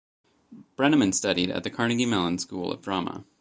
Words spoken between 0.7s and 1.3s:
Brenneman